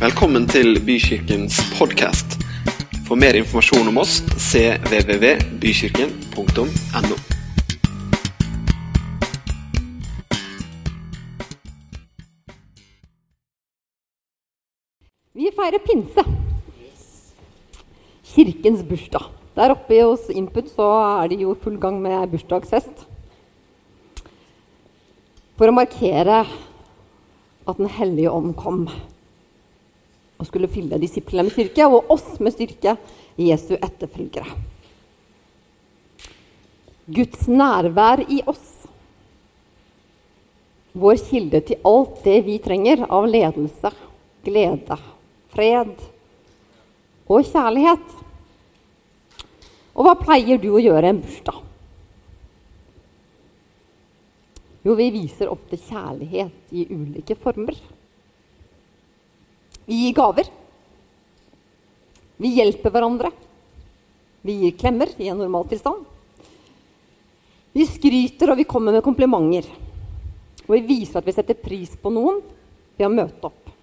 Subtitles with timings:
[0.00, 2.40] Velkommen til Bykirkens podkast.
[3.04, 7.16] For mer informasjon om oss cvvvbykirken.no.
[15.36, 16.24] Vi feirer pinse.
[18.32, 19.28] Kirkens bursdag.
[19.60, 20.88] Der oppe hos Input så
[21.20, 23.04] er de jo full gang med bursdagsfest.
[25.60, 26.48] For å markere
[27.68, 28.88] at Den hellige ånd kom
[30.40, 32.96] og skulle fylle disiplene med styrke, og oss med styrke,
[33.40, 34.48] Jesu etterfølgere.
[37.10, 38.86] Guds nærvær i oss.
[40.96, 43.92] Vår kilde til alt det vi trenger av ledelse,
[44.46, 44.96] glede,
[45.52, 45.92] fred
[47.30, 48.16] og kjærlighet.
[49.94, 51.66] Og hva pleier du å gjøre en bursdag?
[54.80, 57.76] Jo, vi viser ofte kjærlighet i ulike former.
[59.90, 60.46] Vi gir gaver.
[62.36, 63.32] Vi hjelper hverandre.
[64.46, 66.04] Vi gir klemmer i en normaltilstand.
[67.74, 69.66] Vi skryter og vi kommer med komplimenter.
[70.68, 72.38] Og vi viser at vi setter pris på noen
[72.94, 73.74] ved å møte opp.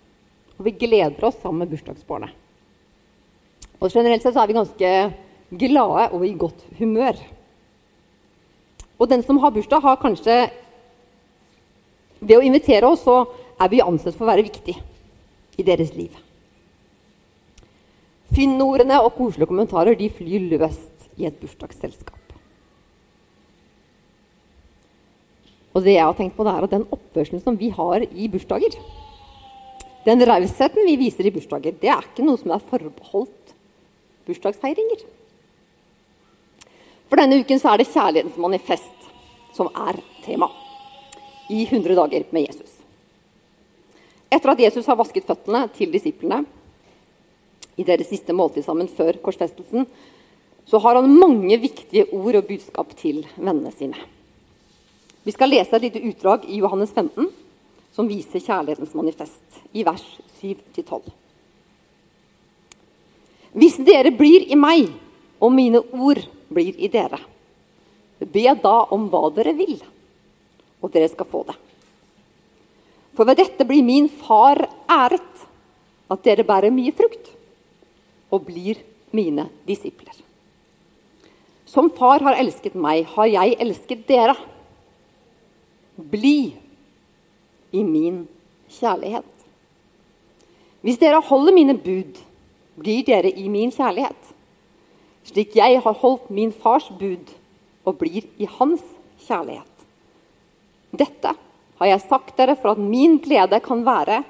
[0.55, 2.31] Og vi gleder oss sammen med bursdagsbarnet.
[3.75, 4.95] Og generelt sett så er vi ganske
[5.59, 7.19] glade og i godt humør.
[8.95, 10.45] Og den som har bursdag, har kanskje
[12.17, 13.27] Ved å invitere oss, så
[13.59, 14.73] er vi ansett for å være viktig
[15.57, 16.13] i deres liv.
[18.33, 22.23] Fyndordene og koselige kommentarer de flyr løst i et bursdagsselskap.
[25.73, 28.29] Og det jeg har tenkt på, det er at den oppførselen som vi har i
[28.33, 28.77] bursdager,
[30.07, 33.53] den rausheten vi viser i bursdager, det er ikke noe som er forbeholdt
[34.27, 35.03] bursdagsfeiringer.
[37.07, 39.11] For denne uken så er det kjærlighetens manifest
[39.55, 40.49] som er tema
[41.49, 42.76] i 100 dager med Jesus.
[44.37, 46.43] Etter at Jesus har vasket føttene til disiplene
[47.77, 49.87] i deres siste måltid sammen før korsfestelsen,
[50.67, 53.97] så har han mange viktige ord og budskap til vennene sine.
[55.25, 57.29] Vi skal lese et lite utdrag i Johannes 15
[57.97, 60.03] som viser kjærlighetens manifest, i vers
[60.37, 61.07] 7-12.
[63.57, 64.91] Hvis dere blir i meg,
[65.41, 66.21] og mine ord
[66.53, 67.17] blir i dere,
[68.21, 69.79] be da om hva dere vil,
[70.81, 71.57] og dere skal få det.
[73.17, 75.45] For ved dette blir min far æret,
[76.07, 77.31] at dere bærer mye frukt
[78.31, 78.77] og blir
[79.15, 80.13] mine disipler.
[81.65, 84.35] Som far har elsket meg, har jeg elsket dere.
[85.97, 86.53] Bli
[87.73, 88.21] i min
[88.69, 89.33] kjærlighet.
[90.85, 92.21] Hvis dere holder mine bud,
[92.77, 94.29] blir dere i min kjærlighet,
[95.25, 97.33] slik jeg har holdt min fars bud
[97.83, 98.85] og blir i hans
[99.25, 99.87] kjærlighet.
[100.93, 101.33] Dette
[101.77, 104.21] har jeg sagt dere for at min glede kan være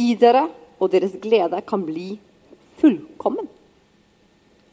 [0.00, 0.48] i dere,
[0.82, 2.16] og deres glede kan bli
[2.80, 3.46] fullkommen.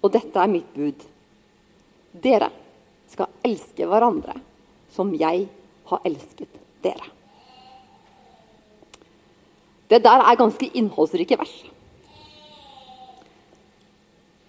[0.01, 1.05] Og dette er mitt bud.
[2.11, 2.49] Dere
[3.09, 4.39] skal elske hverandre
[4.93, 5.45] som jeg
[5.89, 7.13] har elsket dere.
[9.89, 11.53] Det der er ganske innholdsrike vers.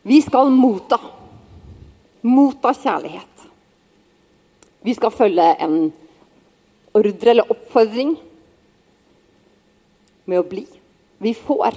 [0.02, 0.98] Vi skal motta.
[2.24, 3.46] Motta kjærlighet.
[4.84, 5.92] Vi skal følge en
[6.96, 8.16] ordre eller oppfordring
[10.24, 10.66] med å bli.
[11.18, 11.76] Vi får.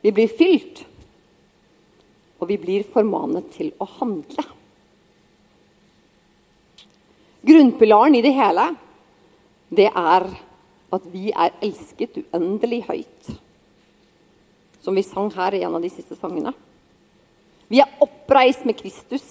[0.00, 0.84] Vi blir fylt.
[2.38, 4.44] Og vi blir formanet til å handle.
[7.48, 8.68] Grunnpilaren i det hele,
[9.70, 10.26] det er
[10.94, 13.30] at vi er elsket uendelig høyt.
[14.82, 16.54] Som vi sang her i en av de siste sangene.
[17.68, 19.26] Vi er oppreist med Kristus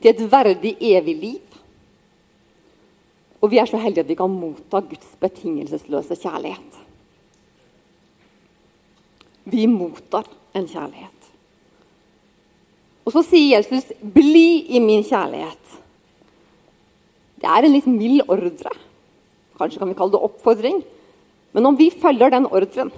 [0.00, 1.47] til et verdig evig liv.
[3.38, 6.80] Og vi er så heldige at vi kan motta Guds betingelsesløse kjærlighet.
[9.48, 10.26] Vi mottar
[10.56, 11.14] en kjærlighet.
[13.06, 15.78] Og så sier Jesus 'bli i min kjærlighet'.
[17.40, 18.74] Det er en litt mild ordre.
[19.58, 20.82] Kanskje kan vi kalle det oppfordring.
[21.52, 22.92] Men om vi følger den ordren,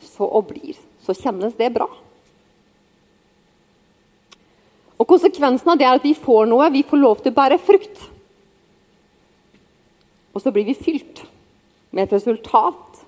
[0.00, 1.88] så og blir, så kjennes det bra.
[5.02, 7.58] Og Konsekvensen av det er at vi får noe, vi får lov til å bære
[7.58, 8.04] frukt.
[10.30, 11.24] Og så blir vi fylt
[11.90, 13.02] med et resultat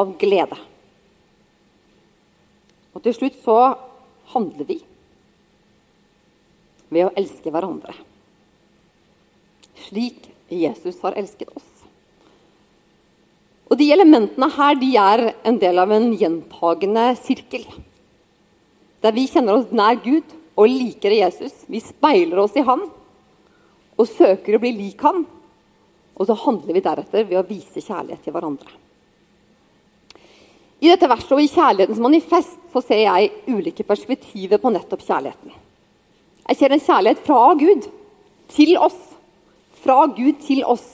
[0.00, 0.56] av glede.
[2.96, 3.58] Og til slutt så
[4.32, 4.78] handler vi
[6.88, 7.92] ved å elske hverandre.
[9.86, 11.68] Slik Jesus har elsket oss.
[13.70, 17.68] Og De elementene her de er en del av en gjentagende sirkel.
[19.04, 21.64] Der vi kjenner oss nær Gud og liker Jesus.
[21.66, 22.84] Vi speiler oss i Han
[24.00, 25.24] og søker å bli lik Han.
[26.20, 28.68] Og så handler vi deretter ved å vise kjærlighet til hverandre.
[30.80, 35.52] I dette verset og i kjærlighetens manifest så ser jeg ulike perspektiver på nettopp kjærligheten.
[36.48, 37.88] Jeg ser en kjærlighet fra Gud
[38.52, 38.98] til oss.
[39.80, 40.86] Fra Gud til oss.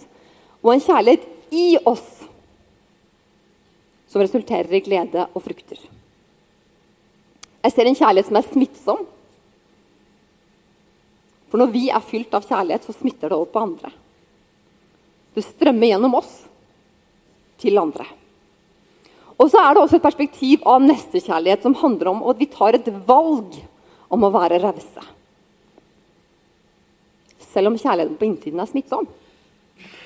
[0.62, 2.06] Og en kjærlighet i oss
[4.10, 5.78] som resulterer i glede og frukter.
[7.66, 9.06] Jeg ser en kjærlighet som er smittsom.
[11.56, 13.88] For når vi er fylt av kjærlighet, så smitter det over på andre.
[15.32, 16.34] Det strømmer gjennom oss
[17.62, 18.04] til andre.
[19.40, 22.76] Og så er det også et perspektiv av nestekjærlighet som handler om at vi tar
[22.76, 23.56] et valg
[24.12, 25.06] om å være rause.
[27.46, 29.08] Selv om kjærligheten på innsiden er smittsom,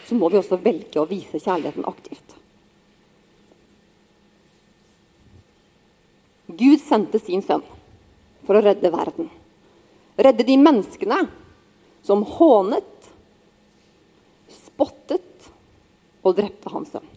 [0.07, 2.39] så må vi også velge å vise kjærligheten aktivt.
[6.47, 7.67] Gud sendte sin sønn
[8.47, 9.35] for å redde verden.
[10.21, 11.23] Redde de menneskene
[12.05, 13.09] som hånet,
[14.53, 15.49] spottet
[16.21, 17.09] og drepte hans sønn.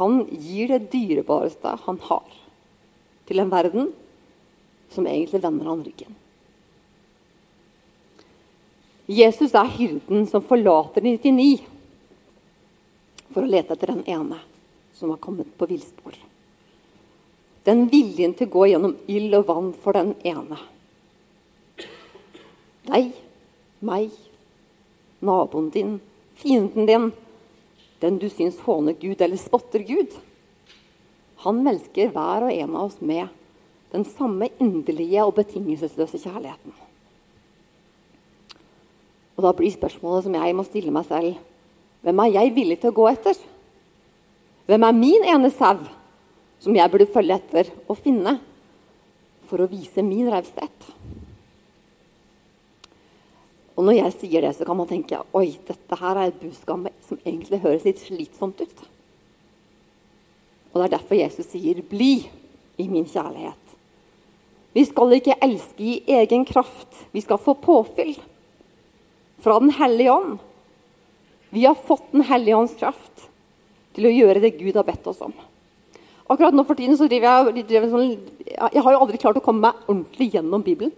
[0.00, 2.28] Han gir det dyrebareste han har,
[3.28, 3.92] til en verden
[4.92, 6.16] som egentlig vender han ryggen.
[9.12, 11.60] Jesus er hyrden som forlater 99
[13.32, 14.38] for å lete etter den ene
[14.96, 16.14] som har kommet på villspor.
[17.66, 20.58] Den viljen til å gå gjennom ild og vann for den ene.
[22.88, 23.12] Deg,
[23.86, 24.10] meg,
[25.22, 25.92] naboen din,
[26.34, 27.12] fienden din,
[28.02, 30.10] den du syns håner Gud eller spotter Gud.
[31.46, 33.30] Han melsker hver og en av oss med
[33.92, 36.74] den samme inderlige og betingelsesløse kjærligheten.
[39.36, 41.38] Og Da blir spørsmålet som jeg må stille meg selv,
[42.02, 43.36] hvem er jeg villig til å gå etter?
[44.66, 45.78] Hvem er min ene sau
[46.62, 48.36] som jeg burde følge etter og finne
[49.50, 50.88] for å vise min raushet?
[53.72, 56.90] Og når jeg sier det, så kan man tenke oi, dette her er et budskap
[57.06, 58.84] som egentlig høres litt slitsomt ut.
[60.72, 62.30] Og Det er derfor Jesus sier 'bli
[62.78, 63.76] i min kjærlighet'.
[64.72, 66.88] Vi skal ikke elske i egen kraft.
[67.12, 68.16] Vi skal få påfyll
[69.38, 70.38] fra Den hellige ånd.
[71.50, 73.28] Vi har fått Den hellige ånds kraft
[73.94, 75.32] til å gjøre det Gud har bedt oss om.
[76.30, 78.12] Akkurat nå for tiden så driver jeg, driver sånn,
[78.46, 80.92] jeg har jo aldri klart å komme meg ordentlig gjennom Bibelen.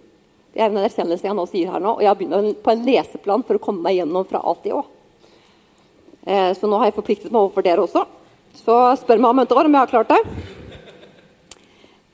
[0.54, 2.84] Det er en erkjennelse jeg nå sier her nå, og jeg har begynt på en
[2.86, 4.82] leseplan for å komme meg gjennom fra A til Å.
[6.24, 8.04] Eh, så nå har jeg forpliktet meg overfor dere også.
[8.60, 10.20] Så spør meg om et år om jeg har klart det.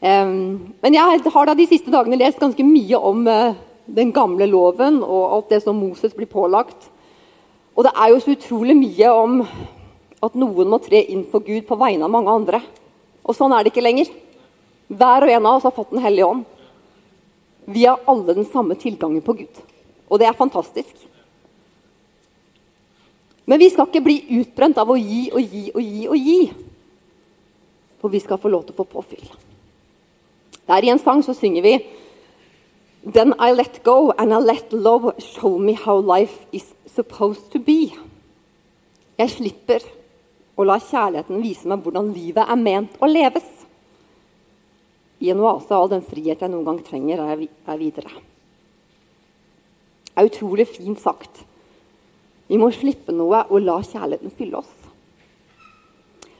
[0.00, 3.52] men jeg har da de siste dagene lest ganske mye om uh,
[3.84, 6.88] den gamle loven og alt det som Moses blir pålagt.
[7.76, 9.42] Og det er jo så utrolig mye om
[10.24, 12.62] at noen må tre inn for Gud på vegne av mange andre.
[13.30, 14.10] Og sånn er det ikke lenger.
[14.90, 16.46] Hver og en av oss har fått Den hellige ånd.
[17.70, 19.60] Vi har alle den samme tilgangen på Gud.
[20.10, 20.90] Og det er fantastisk.
[23.46, 26.40] Men vi skal ikke bli utbrent av å gi og gi og gi og gi.
[28.02, 29.30] For vi skal få lov til å få påfyll.
[30.66, 31.74] Der i en sang så synger vi
[33.00, 37.58] Then I let go and I let love show me how life is supposed to
[37.58, 37.94] be.
[39.18, 39.86] Jeg slipper
[40.60, 43.46] å la kjærligheten vise meg hvordan livet er ment å leves.
[45.20, 48.12] I en oase av all den frihet jeg noen gang trenger, er jeg videre.
[50.10, 51.42] Det er utrolig fint sagt.
[52.50, 54.72] Vi må slippe noe og la kjærligheten fylle oss.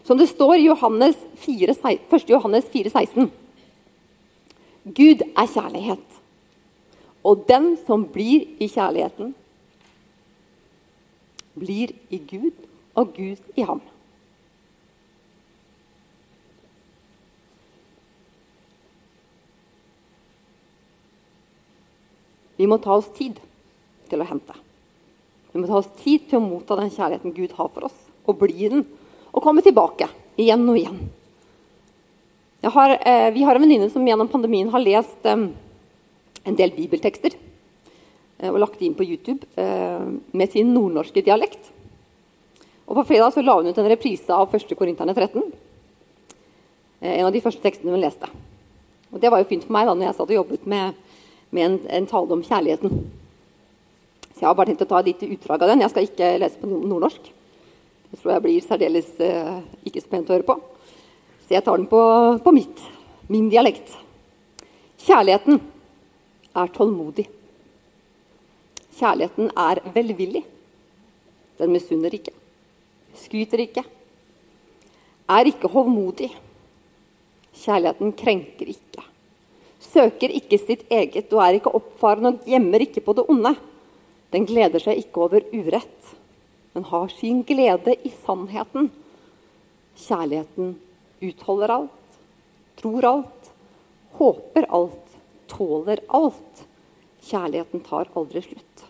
[0.05, 2.33] Som det står i Johannes 4, 1.
[2.33, 3.29] Johannes 4, 16.
[4.97, 6.19] Gud er kjærlighet.
[7.23, 9.35] Og den som blir i kjærligheten,
[11.61, 12.57] blir i Gud
[12.97, 13.83] og Gud i ham.
[22.61, 23.39] Vi må ta oss tid
[24.11, 24.53] til å hente.
[25.55, 27.97] Vi må ta oss tid til å motta den kjærligheten Gud har for oss,
[28.29, 28.85] og bli den.
[29.33, 30.99] Og komme tilbake igjen og igjen.
[32.61, 35.49] Har, eh, vi har en venninne som gjennom pandemien har lest eh,
[36.45, 40.05] en del bibeltekster eh, og lagt inn på YouTube eh,
[40.37, 41.73] med sin nordnorske dialekt.
[42.85, 44.77] Og På fredag så la hun ut en reprise av 1.
[44.77, 45.43] Korinterne 13.
[47.01, 48.29] Eh, en av de første tekstene hun leste.
[49.11, 51.07] Og Det var jo fint for meg da når jeg satt og jobbet med
[51.51, 52.93] med en, en, tale om kjærligheten.
[54.31, 55.83] Så Jeg har bare tenkt å ta et lite utdrag av den.
[55.85, 57.33] Jeg skal ikke lese på nordnorsk.
[58.11, 60.57] Det tror jeg blir særdeles eh, ikke så pent å høre på.
[61.45, 62.01] Så jeg tar den på,
[62.45, 62.87] på mitt,
[63.31, 63.93] min dialekt.
[65.03, 65.61] Kjærligheten
[66.55, 67.27] er tålmodig.
[68.99, 70.45] Kjærligheten er velvillig.
[71.61, 72.33] Den misunner ikke,
[73.21, 73.85] skryter ikke,
[75.31, 76.31] er ikke hovmodig.
[77.61, 79.10] Kjærligheten krenker ikke
[79.91, 83.55] søker ikke sitt eget og er ikke oppfarende og gjemmer ikke på det onde.
[84.31, 86.13] Den gleder seg ikke over urett,
[86.75, 88.91] men har sin glede i sannheten.
[89.99, 90.77] Kjærligheten
[91.21, 92.19] utholder alt,
[92.81, 93.51] tror alt,
[94.21, 95.17] håper alt,
[95.51, 96.67] tåler alt.
[97.27, 98.87] Kjærligheten tar aldri slutt.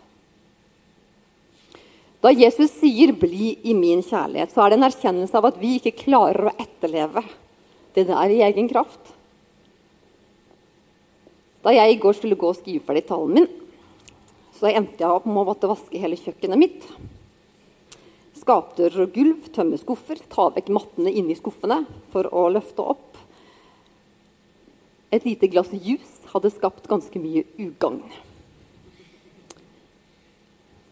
[2.21, 5.79] Da Jesus sier 'bli i min kjærlighet', så er det en erkjennelse av at vi
[5.79, 7.25] ikke klarer å etterleve
[7.95, 9.20] det der i egen kraft.
[11.65, 13.49] Da jeg i går skulle gå og skrive ferdig talen min,
[14.57, 16.87] så endte jeg opp med å måtte vaske hele kjøkkenet mitt.
[18.41, 23.21] Skapdører og gulv, tømme skuffer, ta vekk mattene inni skuffene for å løfte opp.
[25.13, 28.01] Et lite glass juice hadde skapt ganske mye ugagn.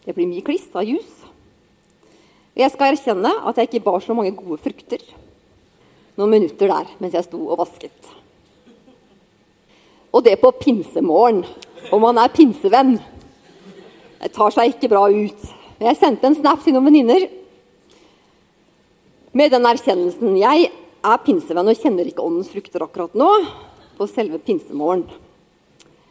[0.05, 1.29] Det blir mye kliss av juice.
[2.59, 5.05] Jeg skal erkjenne at jeg ikke bar så mange gode frukter
[6.19, 8.18] noen minutter der mens jeg sto og vasket.
[10.19, 11.45] Og det på pinsemorgen,
[11.95, 12.97] og man er pinsevenn.
[14.19, 15.45] Det tar seg ikke bra ut.
[15.79, 17.29] Jeg sendte en snap til noen venninner
[19.39, 20.35] med den erkjennelsen.
[20.41, 23.31] Jeg er pinsevenn og kjenner ikke åndens frukter akkurat nå,
[23.95, 25.07] på selve pinsemorgen.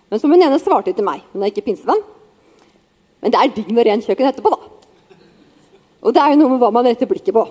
[0.08, 2.00] Men som hun ene svarte til meg, hun er ikke pinsevenn,
[3.20, 4.72] men det er digg med rent kjøkken etterpå, da.
[6.08, 7.44] Og det er jo noe med hva man retter blikket på.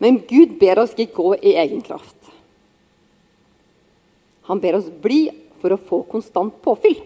[0.00, 2.19] Men Gud ber oss ikke gå i egen kraft.
[4.50, 5.28] Han ber oss bli
[5.62, 6.96] for å få konstant påfyll.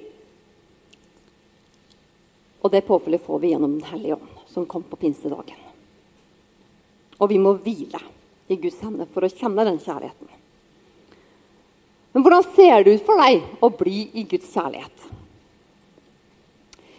[2.64, 5.58] Og det påfyllet får vi gjennom Den hellige ånd, som kom på pinsedagen.
[7.20, 8.00] Og vi må hvile
[8.48, 10.30] i Guds hender for å kjenne den kjærligheten.
[12.14, 15.08] Men hvordan ser det ut for deg å bli i Guds kjærlighet?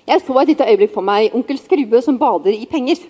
[0.05, 3.01] Jeg så et lite øyeblikk for meg onkel Skrue som bader i penger.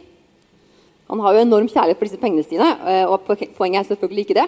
[1.11, 4.39] Han har jo enorm kjærlighet for disse pengene sine, eh, og poenget er selvfølgelig ikke
[4.39, 4.47] det.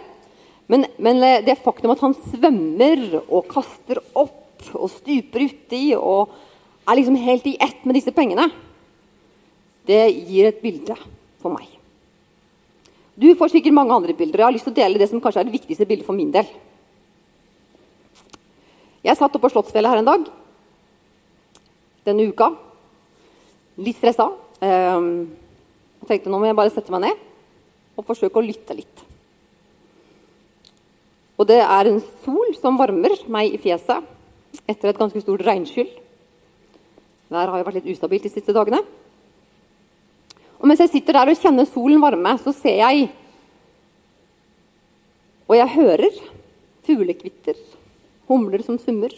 [0.68, 6.34] Men, men eh, det faktum at han svømmer og kaster opp og stuper uti og
[6.88, 8.48] er liksom helt i ett med disse pengene,
[9.88, 10.96] det gir et bilde
[11.42, 11.68] for meg.
[13.18, 14.40] Du får sikkert mange andre bilder.
[14.40, 16.18] og Jeg har lyst til å dele det som kanskje er det viktigste bildet for
[16.18, 16.50] min del.
[19.08, 20.28] Jeg satt oppe på Slottsfjellet her en dag
[22.08, 22.52] denne uka.
[23.84, 24.30] Litt stressa.
[24.62, 25.02] Jeg
[25.98, 27.26] og tenkte nå må jeg bare sette meg ned
[27.98, 29.07] og forsøke å lytte litt.
[31.38, 34.06] Og det er en sol som varmer meg i fjeset
[34.66, 35.90] etter et ganske stort regnskyll.
[37.30, 38.82] Været har jo vært litt ustabilt de siste dagene.
[40.58, 43.10] Og mens jeg sitter der og kjenner solen varme, så ser jeg
[45.48, 46.16] og jeg hører
[46.84, 47.56] fuglekvitter,
[48.28, 49.14] humler som summer.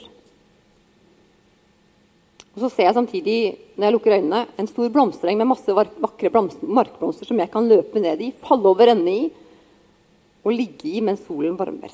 [2.53, 3.39] Og så ser jeg samtidig
[3.77, 6.29] når jeg lukker øynene, en stor blomstereng med masse vakre
[6.61, 9.25] markblomster som jeg kan løpe ned i, falle over ende i
[10.45, 11.93] og ligge i mens solen varmer.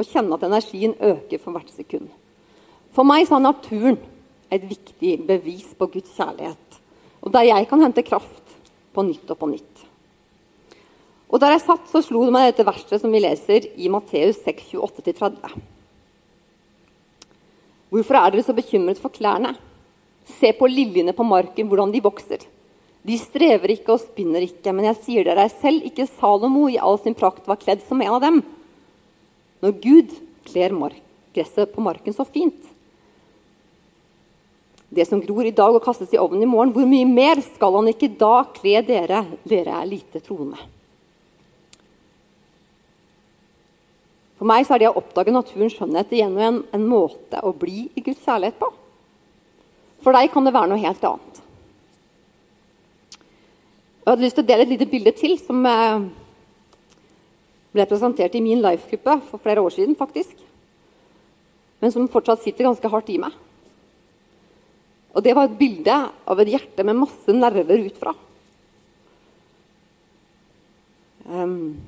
[0.00, 2.08] Og kjenne at energien øker for hvert sekund.
[2.96, 4.00] For meg så er naturen
[4.50, 6.80] et viktig bevis på Guds kjærlighet.
[7.20, 8.56] Og der jeg kan hente kraft
[8.94, 9.86] på nytt og på nytt.
[11.30, 14.40] Og Der jeg satt, så slo det meg dette verset som vi leser i Matteus
[14.42, 15.52] 6, 28-30.
[17.90, 19.52] Hvorfor er dere så bekymret for klærne?
[20.26, 22.42] Se på liljene på marken, hvordan de vokser.
[23.06, 26.98] De strever ikke og spinner ikke, men jeg sier dere selv ikke Salomo i all
[27.00, 28.42] sin prakt var kledd som en av dem.
[29.60, 30.12] Når Gud
[30.48, 30.74] kler
[31.34, 32.58] gresset på marken så fint,
[34.90, 37.76] det som gror i dag og kastes i ovnen i morgen, hvor mye mer skal
[37.78, 39.22] han ikke da kle dere?
[39.46, 40.58] Dere er lite troende.
[44.40, 47.84] For meg så er det å oppdage naturens skjønnhet igjen en, en måte å bli
[47.94, 48.70] i Guds kjærlighet på.
[50.00, 51.40] For deg kan det være noe helt annet.
[54.00, 56.06] Jeg hadde lyst til å dele et lite bilde til som eh,
[57.74, 59.96] ble presentert i min life-gruppe for flere år siden.
[59.96, 60.34] faktisk.
[61.80, 63.32] Men som fortsatt sitter ganske hardt i meg.
[65.14, 65.96] Og Det var et bilde
[66.26, 68.14] av et hjerte med masse nerver ut fra.
[71.30, 71.78] Um,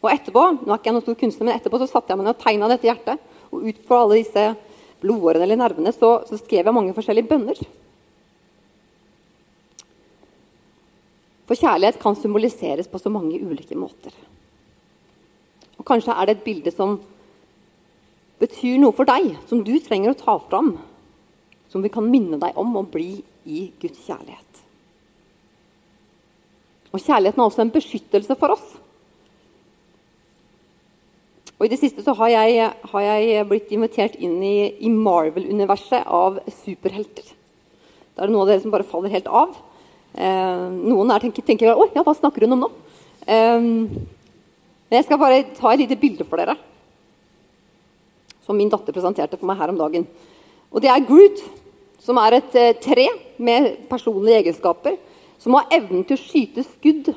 [0.00, 2.26] og etterpå nå er ikke jeg noen stor kunstner, men etterpå så satte jeg meg
[2.26, 3.20] ned og tegna dette hjertet.
[3.50, 4.46] Og ut fra alle disse
[5.00, 7.60] blodårene eller nervene så, så skrev jeg mange forskjellige bønner.
[11.48, 14.14] For kjærlighet kan symboliseres på så mange ulike måter.
[15.80, 16.98] Og Kanskje er det et bilde som
[18.40, 20.74] betyr noe for deg, som du trenger å ta fram.
[21.72, 24.62] Som vi kan minne deg om å bli i Guds kjærlighet.
[26.90, 28.70] Og Kjærligheten er også en beskyttelse for oss.
[31.60, 36.08] Og I det siste så har jeg, har jeg blitt invitert inn i, i Marvel-universet
[36.08, 37.26] av superhelter.
[38.16, 39.52] Da er det noen av dere som bare faller helt av.
[40.16, 42.70] Eh, noen her tenker, tenker Oi, ja, hva snakker hun om nå?
[43.28, 43.68] Eh,
[44.90, 46.56] men jeg skal bare ta et lite bilde for dere.
[48.42, 50.08] Som min datter presenterte for meg her om dagen.
[50.74, 51.38] Og det er Groot,
[52.02, 53.06] som er et eh, tre
[53.38, 54.98] med personlige egenskaper,
[55.38, 57.12] som har evnen til å skyte skudd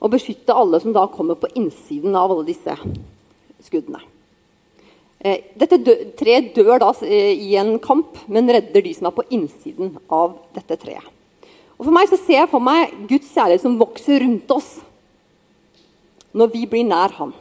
[0.00, 2.74] og beskytte alle som da kommer på innsiden av alle disse
[3.68, 4.00] skuddene.
[5.20, 5.78] Eh, dette
[6.16, 10.40] treet dør da eh, i en kamp, men redder de som er på innsiden av
[10.56, 11.12] dette treet.
[11.76, 14.78] Og For meg så ser jeg for meg Guds kjærlighet som vokser rundt oss
[16.36, 17.32] når vi blir nær Han.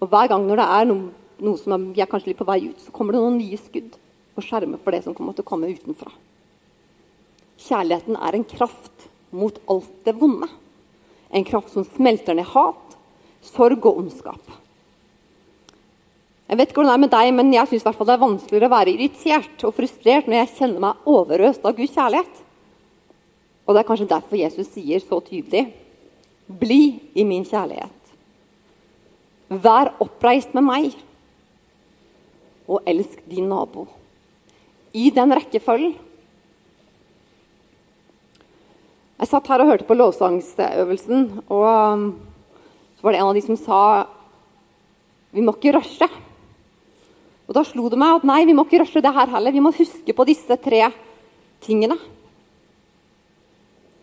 [0.00, 1.12] Og Hver gang når det er noe,
[1.44, 3.60] noe som er, vi er kanskje litt på vei ut, så kommer det noen nye
[3.60, 3.96] skudd
[4.34, 6.10] og skjermer for det som kommer til å komme utenfra.
[7.64, 10.48] Kjærligheten er en kraft mot alt det vonde.
[11.34, 12.96] En kraft som smelter ned hat,
[13.44, 14.42] sorg og ondskap.
[16.44, 18.74] Jeg vet ikke hvordan det er med deg, men jeg synes det er vanskeligere å
[18.74, 22.42] være irritert og frustrert når jeg kjenner meg overøst av Guds kjærlighet.
[23.64, 25.64] Og det er kanskje derfor Jesus sier så tydelig
[26.48, 28.14] Bli i min kjærlighet.
[29.48, 30.96] Vær oppreist med meg,
[32.68, 33.86] og elsk din nabo.
[34.94, 35.94] I den rekkefølgen.
[39.14, 42.06] Jeg satt her og hørte på lovsangsøvelsen, og um,
[42.98, 43.80] så var det en av de som sa
[45.34, 46.08] vi må ikke rushe.
[47.44, 49.52] Og Da slo det meg at nei, vi må ikke rushe det her heller.
[49.52, 50.86] Vi må huske på disse tre
[51.64, 51.96] tingene.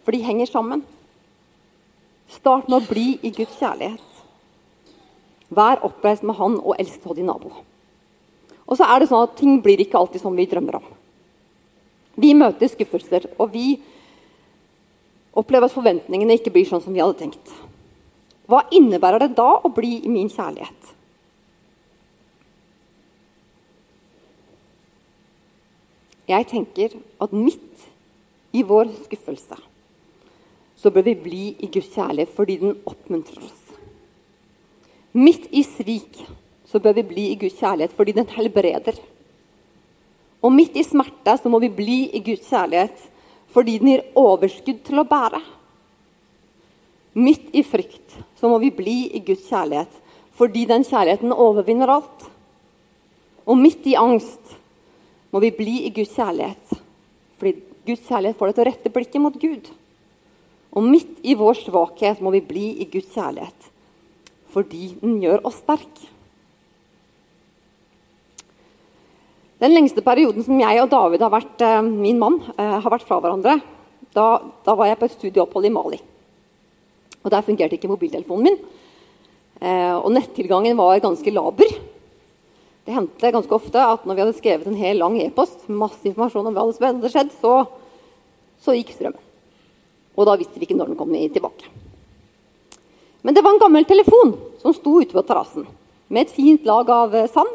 [0.03, 0.83] For de henger sammen.
[2.31, 4.21] Start med å bli i Guds kjærlighet.
[5.51, 7.51] Vær oppreist med Han og elsk din nabo.
[8.67, 10.85] Og så er det sånn at Ting blir ikke alltid som vi drømmer om.
[12.15, 13.81] Vi møter skuffelser, og vi
[15.35, 17.51] opplever at forventningene ikke blir sånn som vi hadde tenkt.
[18.47, 20.95] Hva innebærer det da å bli i min kjærlighet?
[26.31, 27.89] Jeg tenker at midt
[28.55, 29.57] i vår skuffelse
[30.81, 33.59] så bør vi bli i Guds kjærlighet fordi den oppmuntrer oss.
[35.13, 36.17] Midt i svik
[36.65, 38.97] så bør vi bli i Guds kjærlighet fordi den helbreder.
[40.41, 43.09] Og midt i smerte så må vi bli i Guds kjærlighet
[43.53, 45.41] fordi den gir overskudd til å bære.
[47.19, 49.99] Midt i frykt så må vi bli i Guds kjærlighet
[50.39, 52.25] fordi den kjærligheten overvinner alt.
[53.45, 54.55] Og midt i angst
[55.31, 56.73] må vi bli i Guds kjærlighet
[57.37, 59.69] fordi Guds kjærlighet får deg til å rette blikket mot Gud.
[60.71, 63.69] Og midt i vår svakhet må vi bli i Guds kjærlighet,
[64.53, 66.03] fordi den gjør oss sterk.
[69.61, 73.05] Den lengste perioden som jeg og David har vært eh, min mann, eh, har vært
[73.05, 73.59] fra hverandre,
[74.15, 74.27] da,
[74.65, 75.99] da, var jeg på et studieopphold i Mali.
[77.21, 78.57] Og Der fungerte ikke mobiltelefonen min.
[79.61, 81.75] Eh, og nettilgangen var ganske laber.
[82.87, 86.49] Det hendte ganske ofte at når vi hadde skrevet en hel lang e-post masse informasjon
[86.49, 87.53] om hva som hadde skjedd, så,
[88.63, 89.30] så gikk strømmen.
[90.17, 91.69] Og da visste vi ikke når den kom tilbake.
[93.21, 95.67] Men det var en gammel telefon som sto ute på terrassen
[96.11, 97.51] med et fint lag av eh, sand.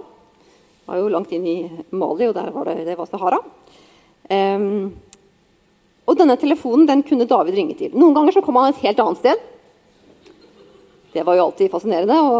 [0.86, 1.56] Det var jo langt inn i
[1.90, 3.40] Mali, og der var det, det var Sahara.
[4.30, 4.94] Um,
[6.06, 7.90] og denne telefonen den kunne David ringe til.
[7.98, 9.42] Noen ganger så kom han et helt annet sted.
[11.16, 12.38] Det var jo alltid fascinerende å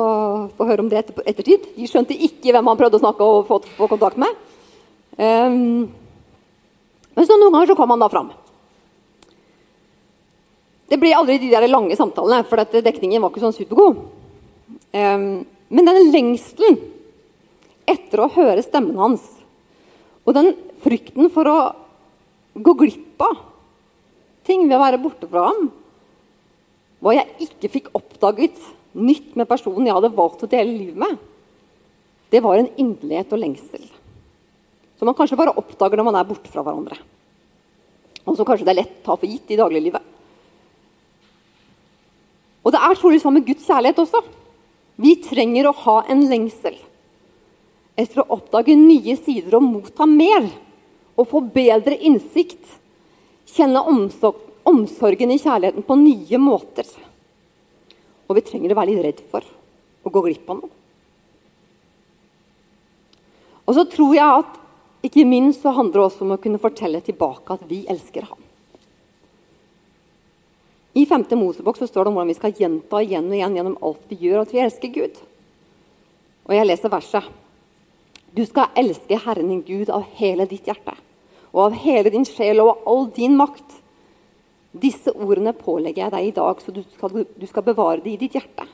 [0.54, 1.66] få høre om det etter, ettertid.
[1.74, 4.42] De skjønte ikke hvem han prøvde å snakke og få, få kontakt med.
[5.18, 5.86] Um,
[7.16, 8.30] men så noen ganger så kom han da fram.
[10.86, 14.04] Det ble aldri de der lange samtalene, for dekningen var ikke sånn supergod.
[14.94, 16.78] Um, men den lengselen
[17.86, 19.24] etter å høre stemmen hans,
[20.26, 21.58] og den frykten for å
[22.56, 23.42] gå glipp av
[24.46, 25.68] ting ved å være borte fra ham,
[27.02, 28.58] hva jeg ikke fikk oppdaget
[28.96, 31.18] nytt med personen jeg hadde valgt å dele livet med,
[32.32, 33.84] det var en inderlighet og lengsel.
[34.98, 36.96] Som man kanskje bare oppdager når man er borte fra hverandre.
[38.24, 40.15] Og som kanskje det er lett å ta for gitt i dagliglivet.
[42.66, 44.24] Og det er trolig sånn med Guds kjærlighet også.
[44.98, 46.74] Vi trenger å ha en lengsel
[47.96, 50.48] etter å oppdage nye sider og motta mer.
[51.16, 52.74] Og få bedre innsikt.
[53.48, 56.88] Kjenne omsorgen i kjærligheten på nye måter.
[58.26, 59.46] Og vi trenger å være litt redd for
[60.02, 60.74] å gå glipp av noe.
[63.66, 64.58] Og så tror jeg at
[65.06, 68.45] ikke minst så handler det også om å kunne fortelle tilbake at vi elsker ham.
[70.96, 71.26] I 5.
[71.36, 74.16] Mosebok så står det om hvordan vi skal gjenta igjen og igjen gjennom alt vi
[74.22, 75.18] gjør, at vi elsker Gud.
[76.48, 77.26] Og jeg leser verset.
[78.32, 80.94] Du skal elske Herren din Gud av hele ditt hjerte
[81.56, 83.76] og av hele din sjel og av all din makt.
[84.76, 88.18] Disse ordene pålegger jeg deg i dag, så du skal, du skal bevare dem i
[88.20, 88.66] ditt hjerte.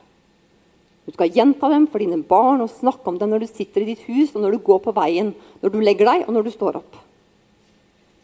[1.03, 3.93] Du skal gjenta dem for dine barn og snakke om dem når du sitter i
[3.93, 5.31] ditt hus, og når du går på veien,
[5.63, 6.99] når du legger deg, og når du står opp.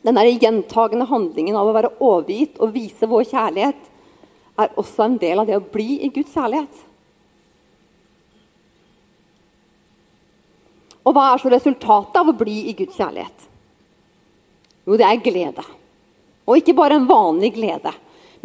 [0.08, 3.89] Den gjentagende handlingen av å være overgitt og vise vår kjærlighet
[4.60, 6.86] er også en del av det å bli i Guds kjærlighet.
[11.08, 13.48] Og hva er så resultatet av å bli i Guds kjærlighet?
[14.86, 15.64] Jo, det er glede.
[16.50, 17.94] Og ikke bare en vanlig glede,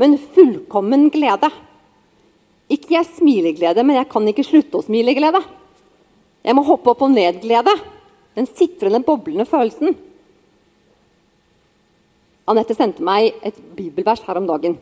[0.01, 1.51] men fullkommen glede.
[2.73, 5.43] Ikke jeg smileglede, men jeg kan ikke slutte å smile glede.
[6.45, 7.73] Jeg må hoppe opp og ned-glede.
[8.37, 9.95] Den sitrende, boblende følelsen.
[12.51, 14.77] Anette sendte meg et bibelvers her om dagen.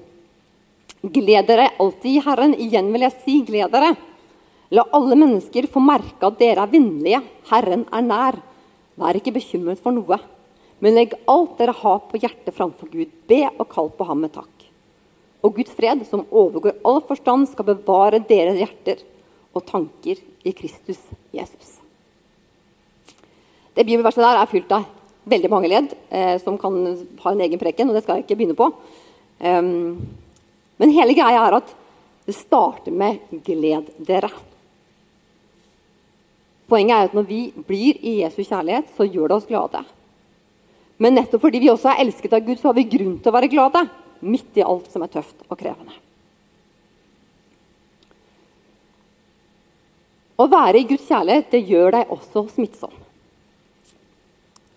[1.02, 2.54] Gled dere alltid i Herren.
[2.54, 3.96] Igjen vil jeg si, gled dere.
[4.72, 7.20] La alle mennesker få merke at dere er vennlige.
[7.50, 8.38] Herren er nær.
[9.00, 10.18] Vær ikke bekymret for noe,
[10.84, 13.10] men legg alt dere har på hjertet framfor Gud.
[13.26, 14.66] Be og kall på ham med takk.
[15.42, 19.02] Og Guds fred, som overgår all forstand, skal bevare deres hjerter
[19.52, 21.00] og tanker i Kristus
[21.34, 21.80] Jesus.
[23.74, 24.86] Det bibelverset der er fylt av
[25.32, 26.76] veldig mange ledd eh, som kan
[27.24, 28.68] ha en egen preken, og det skal jeg ikke begynne på.
[29.42, 29.96] Um,
[30.82, 31.68] men hele greia er at
[32.26, 34.32] det starter med 'gled dere'.
[36.66, 39.84] Poenget er at når vi blir i Jesu kjærlighet, så gjør det oss glade.
[40.98, 43.34] Men nettopp fordi vi også er elsket av Gud, så har vi grunn til å
[43.36, 43.84] være glade
[44.22, 45.94] midt i alt som er tøft og krevende.
[50.34, 52.94] Å være i Guds kjærlighet det gjør deg også smittsom.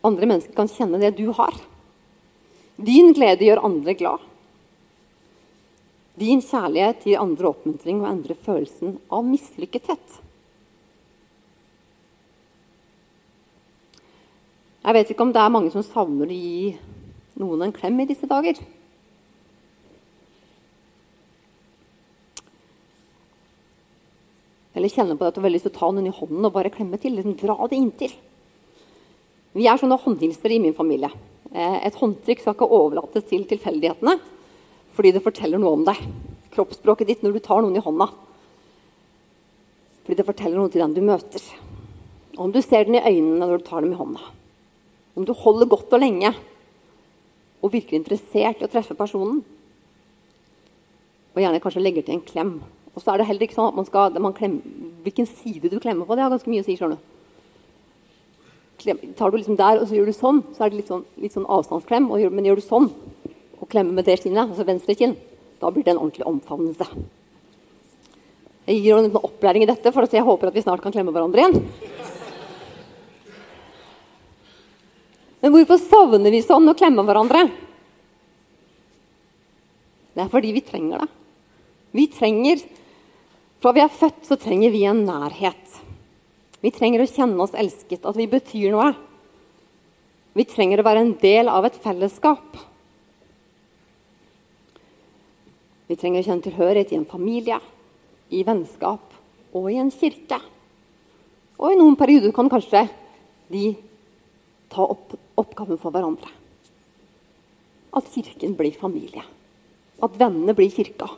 [0.05, 1.57] Andre mennesker kan kjenne det du har.
[2.77, 4.31] Din glede gjør andre glad.
[6.15, 10.21] Din kjærlighet gir andre oppmuntring og endrer følelsen av mislykkethet.
[14.85, 16.75] Jeg vet ikke om det er mange som savner å gi
[17.41, 18.59] noen en klem i disse dager.
[24.75, 26.71] Eller kjenner på at du har lyst til å ta noen i hånden og bare
[26.71, 27.15] klemme til.
[27.17, 28.15] Liksom dra det inntil.
[29.55, 31.09] Vi er sånne håndhilsere i min familie.
[31.51, 34.15] Eh, et håndtrykk skal ikke overlates til tilfeldighetene
[34.95, 35.99] fordi det forteller noe om deg.
[36.55, 38.07] Kroppsspråket ditt når du tar noen i hånda.
[40.05, 41.43] Fordi det forteller noe til den du møter.
[42.39, 44.29] Om du ser den i øynene når du tar dem i hånda.
[45.15, 46.31] Om du holder godt og lenge
[47.63, 49.41] og virker interessert i å treffe personen.
[51.33, 52.53] Og gjerne kanskje legger til en klem.
[52.93, 54.63] Og så er det heller ikke sånn at man skal, man klemmer,
[55.05, 56.73] Hvilken side du klemmer på, det har ganske mye å si.
[56.79, 56.97] skjønner
[59.17, 61.33] tar du liksom der, og så gjør du sånn, så er det litt sånn, litt
[61.33, 62.09] sånn avstandsklem.
[62.11, 62.89] Og, men gjør du sånn,
[63.59, 65.15] og klemme med det kinnet, altså venstre kinn,
[65.61, 66.87] da blir det en ordentlig omfavnelse.
[68.65, 71.43] Jeg gir en opplæring i dette, for jeg håper at vi snart kan klemme hverandre
[71.43, 71.59] igjen.
[75.43, 77.43] Men hvorfor savner vi sånn å klemme hverandre?
[80.15, 81.11] Det er fordi vi trenger det.
[81.95, 82.63] Vi trenger
[83.63, 85.77] Fra vi er født, så trenger vi en nærhet.
[86.61, 88.91] Vi trenger å kjenne oss elsket, at vi betyr noe.
[90.37, 92.59] Vi trenger å være en del av et fellesskap.
[95.85, 97.59] Vi trenger å kjenne tilhørighet i en familie,
[98.33, 99.13] i vennskap
[99.55, 100.39] og i en kirke.
[101.59, 102.87] Og i noen perioder kan kanskje
[103.53, 103.75] de
[104.73, 106.31] ta opp oppgaven for hverandre.
[107.95, 109.23] At kirken blir familie.
[110.03, 111.09] At vennene blir kirka.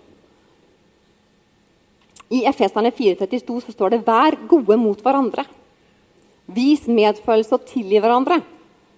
[2.33, 5.45] I Efeserne 432 så står det 'vær gode mot hverandre'.
[6.47, 8.43] Vis medfølelse og tilgi hverandre,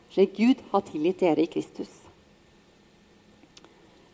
[0.09, 2.08] slik Gud har tilgitt dere i Kristus.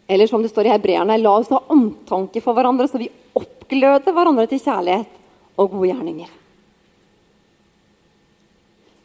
[0.08, 4.14] Eller som det står i Hebreerne, la oss ha omtanke for hverandre, så vi oppgløder
[4.14, 5.22] hverandre til kjærlighet
[5.58, 6.34] og gode gjerninger.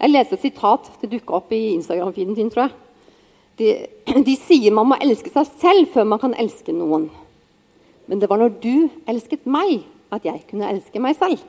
[0.00, 2.50] Jeg leste et sitat det dukka opp i Instagram-feeden din.
[2.50, 2.76] tror jeg.
[3.60, 7.10] De, de sier man må elske seg selv før man kan elske noen.
[8.08, 11.42] Men det var når du elsket meg, at jeg kunne elske meg selv.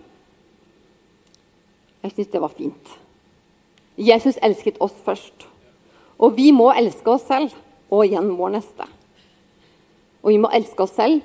[2.03, 2.91] Jeg syns det var fint.
[3.97, 5.47] Jesus elsket oss først.
[6.21, 7.55] Og vi må elske oss selv
[7.91, 8.87] og igjen vår neste.
[10.21, 11.21] Og vi må elske oss selv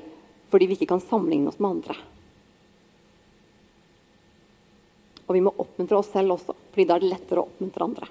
[0.51, 1.97] fordi vi ikke kan sammenligne oss med andre.
[5.27, 8.09] Og vi må oppmuntre oss selv også, fordi da er det lettere å oppmuntre andre.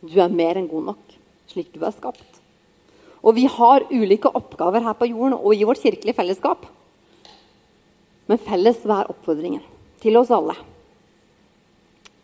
[0.00, 1.16] Du er mer enn god nok
[1.50, 2.40] slik du er skapt.
[3.20, 6.64] Og vi har ulike oppgaver her på jorden og i vårt kirkelige fellesskap.
[8.30, 9.64] Men felles hver oppfordringen
[10.00, 10.54] til oss alle.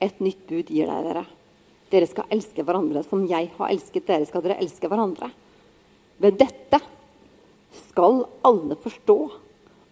[0.00, 1.26] Et nytt bud gir deg dere.
[1.90, 4.26] Dere skal elske hverandre som jeg har elsket dere.
[4.26, 5.30] skal dere elske hverandre.
[6.18, 6.80] Ved dette
[7.90, 9.18] skal alle forstå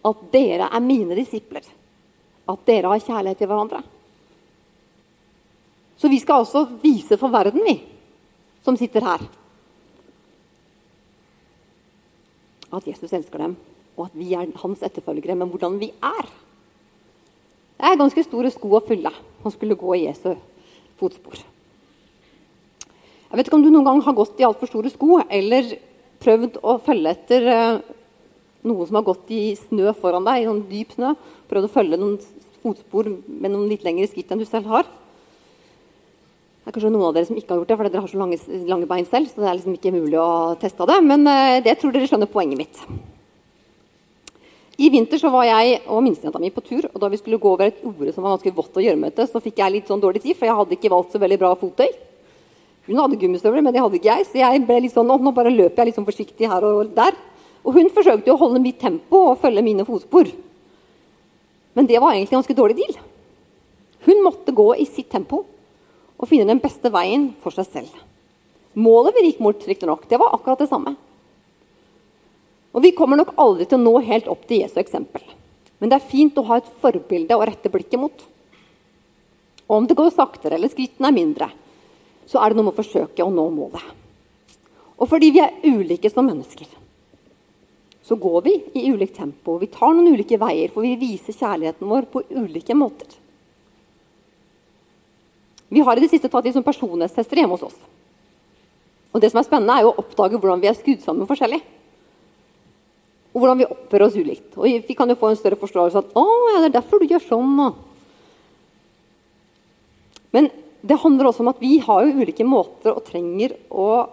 [0.05, 1.63] at dere er mine disipler.
[2.49, 3.81] At dere har kjærlighet til hverandre.
[5.97, 7.79] Så vi skal også vise for verden, vi
[8.65, 9.21] som sitter her,
[12.73, 13.53] at Jesus elsker dem,
[13.95, 15.37] og at vi er hans etterfølgere.
[15.37, 16.33] Men hvordan vi er
[17.75, 19.11] Det er ganske store sko å fylle.
[19.43, 20.31] Han skulle gå i Jesu
[20.95, 21.41] fotspor.
[23.35, 25.73] Jeg vet ikke om du noen gang har gått i altfor store sko, eller
[26.23, 27.81] prøvd å følge etter uh,
[28.63, 31.09] noen som har gått i snø foran deg, i sånn dyp snø.
[31.49, 32.15] Prøvd å følge noen
[32.63, 34.87] fotspor med noen litt lengre skritt enn du selv har.
[34.87, 38.21] Det er kanskje noen av dere som ikke har gjort det, fordi dere har så
[38.23, 38.39] lange,
[38.71, 39.27] lange bein selv.
[39.27, 42.31] så det er liksom ikke mulig å teste det, Men uh, det tror dere skjønner
[42.31, 42.81] poenget mitt.
[44.79, 47.51] I vinter så var jeg og minstejenta mi på tur, og da vi skulle gå
[47.51, 50.23] over et jorde som var ganske vått og gjørmete, så fikk jeg litt sånn dårlig
[50.23, 51.91] tid, for jeg hadde ikke valgt så veldig bra fottøy.
[52.85, 55.53] Hun hadde gummistøvler, men det hadde ikke jeg, så jeg ble litt sånn, nå bare
[55.53, 57.17] løper jeg litt sånn forsiktig her og der.
[57.65, 60.29] Og hun forsøkte å holde mitt tempo og følge mine fotspor.
[61.75, 62.99] Men det var egentlig en ganske dårlig deal.
[64.05, 65.41] Hun måtte gå i sitt tempo
[66.15, 67.95] og finne den beste veien for seg selv.
[68.77, 70.93] Målet vi gikk mot, riktignok, det var akkurat det samme.
[72.75, 75.23] Og Vi kommer nok aldri til å nå helt opp til Jesu eksempel.
[75.79, 78.25] Men det er fint å ha et forbilde å rette blikket mot.
[79.65, 81.47] Og om det går saktere eller skrittene er mindre,
[82.25, 83.83] så er det noe med å forsøke å nå målet.
[84.95, 86.67] Og fordi vi er ulike som mennesker,
[88.05, 89.57] så går vi i ulikt tempo.
[89.61, 93.17] Vi tar noen ulike veier, for vi viser kjærligheten vår på ulike måter.
[95.73, 97.79] Vi har i det siste tatt liksom personlighetstester hjemme hos oss.
[99.15, 101.63] Og det som er spennende, er jo å oppdage hvordan vi er skrudd sammen forskjellig
[103.35, 104.53] og hvordan vi oppfører oss ulikt.
[104.55, 107.09] Og Vi kan jo få en større forståelse at å, ja, det er derfor du
[107.11, 107.57] gjør sånn.
[110.31, 110.47] Men
[110.85, 114.05] det handler også om at vi har jo ulike måter og trenger å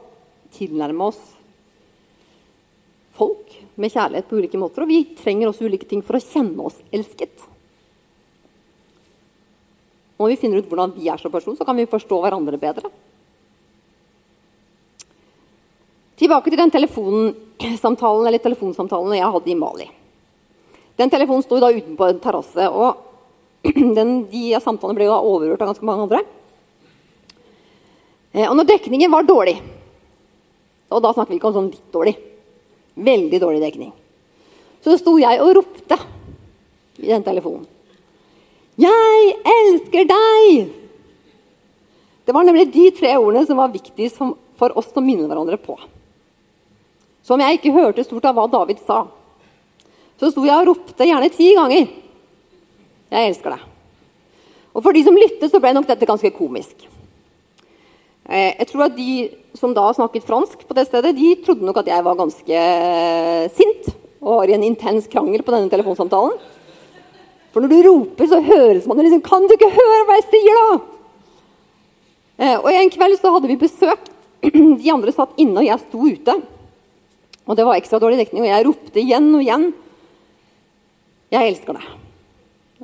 [0.57, 1.21] tilnærme oss
[3.13, 4.85] folk med kjærlighet på ulike måter.
[4.85, 7.45] Og vi trenger også ulike ting for å kjenne oss elsket.
[10.17, 12.89] Når vi finner ut hvordan vi er som person, så kan vi forstå hverandre bedre.
[16.23, 19.89] Tilbake til den telefonsamtalen eller telefonsamtalen jeg hadde i Mali.
[20.97, 23.67] Den telefonen sto utenpå en terrasse, og
[23.99, 26.23] den, de samtalene ble da overhørt av ganske mange andre.
[28.33, 29.59] Eh, og når dekningen var dårlig,
[30.93, 32.17] og da snakker vi ikke om sånn litt dårlig,
[32.97, 33.93] veldig dårlig dekning,
[34.85, 35.99] så sto jeg og ropte
[36.99, 37.67] i den telefonen.
[38.77, 40.71] 'Jeg elsker deg!'
[42.25, 44.17] Det var nemlig de tre ordene som var viktigst
[44.57, 45.77] for oss som minner hverandre på.
[47.23, 49.05] Så om jeg ikke hørte stort av hva David sa,
[50.19, 51.87] så sto jeg og ropte gjerne ti ganger
[53.13, 53.69] 'Jeg elsker deg'.
[54.75, 56.89] Og For de som lyttet, så ble nok dette ganske komisk.
[58.29, 59.13] Eh, jeg tror at De
[59.59, 63.51] som da snakket fransk på det stedet, de trodde nok at jeg var ganske eh,
[63.53, 63.91] sint
[64.23, 66.39] og var i en intens krangel på denne telefonsamtalen.
[67.53, 70.55] For når du roper, så høres man liksom 'Kan du ikke høre hva jeg sier,
[70.57, 70.81] da?'
[72.39, 74.09] Eh, og En kveld så hadde vi besøk.
[74.83, 76.43] De andre satt inne, og jeg sto ute.
[77.47, 79.75] Og det var ekstra dårlig dekning, og jeg ropte igjen og igjen
[81.31, 81.91] 'Jeg elsker deg'.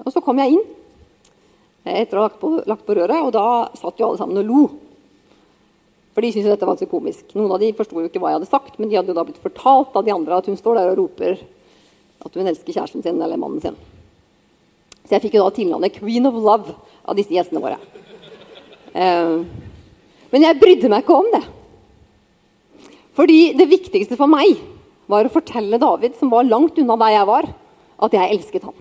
[0.05, 0.65] Og så kom jeg inn
[1.87, 4.45] etter å ha lagt på, lagt på røret, og da satt jo alle sammen og
[4.45, 4.88] lo.
[6.19, 7.29] For de syntes dette var så komisk.
[7.39, 9.23] Noen av de forsto jo ikke hva jeg hadde sagt, men de hadde jo da
[9.23, 11.37] blitt fortalt av de andre at hun står der og roper
[12.27, 13.77] at hun elsker kjæresten sin eller mannen sin.
[15.05, 16.75] Så jeg fikk jo da tilnavnet 'Queen of Love'
[17.07, 17.79] av disse gjestene våre.
[18.99, 19.47] Eh,
[20.35, 21.45] men jeg brydde meg ikke om det.
[23.15, 24.59] Fordi det viktigste for meg
[25.07, 27.55] var å fortelle David, som var langt unna der jeg var,
[28.03, 28.75] at jeg elsket ham.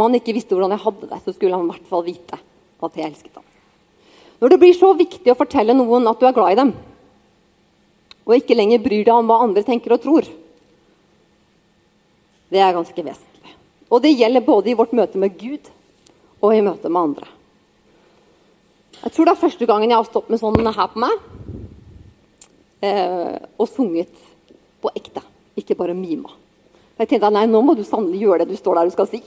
[0.00, 2.36] Om han ikke visste hvordan jeg hadde det, så skulle han i hvert fall vite
[2.80, 3.44] at jeg elsket ham.
[4.40, 6.70] Når det blir så viktig å fortelle noen at du er glad i dem,
[8.24, 10.28] og ikke lenger bryr deg om hva andre tenker og tror,
[12.48, 13.52] det er ganske vesentlig.
[13.92, 15.68] Og det gjelder både i vårt møte med Gud
[16.40, 17.28] og i møte med andre.
[19.02, 21.12] Jeg tror det er første gangen jeg har stått med sånn her på meg
[22.88, 24.24] eh, og sunget
[24.80, 25.20] på ekte,
[25.60, 26.32] ikke bare mima.
[26.96, 29.20] Jeg tenkte nei, nå må du sannelig gjøre det du står der du skal si.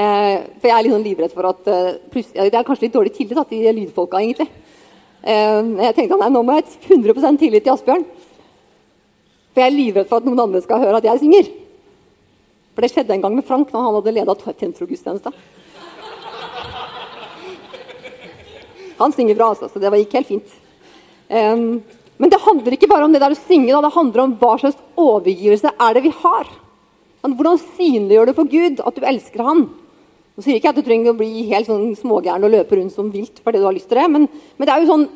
[0.00, 3.12] Eh, for jeg er litt sånn livredd for at eh, Det er kanskje litt dårlig
[3.12, 4.46] tillit da, til lydfolka, egentlig.
[5.20, 8.06] Eh, jeg tenkte nei, nå må jeg ha 100 tillit til Asbjørn.
[9.50, 11.50] For jeg er livredd for at noen andre skal høre at jeg synger.
[12.72, 15.34] For det skjedde en gang med Frank når han hadde leda tentrogudstjeneste.
[19.00, 20.56] Han synger bra, altså, så det gikk helt fint.
[21.30, 23.80] Men det handler ikke bare om det der å synge, da.
[23.86, 26.50] det handler om hva slags overgivelse er det vi har.
[27.24, 29.64] Hvordan synliggjør du for Gud at du elsker Han?
[30.36, 33.10] Nå sier ikke at du trenger å bli helt sånn smågæren og løpe rundt som
[33.12, 35.06] vilt fordi du har lyst til det, men, men, det er jo sånn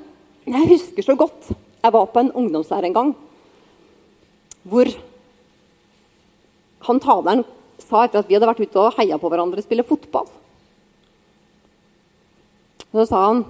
[0.44, 3.14] Jeg husker så godt Jeg var på en ungdomsleir en gang
[4.64, 4.88] hvor
[6.88, 7.42] han taleren
[7.80, 10.24] sa etter at vi hadde vært ute og heia på hverandre og spille fotball.
[12.94, 13.44] Så sa han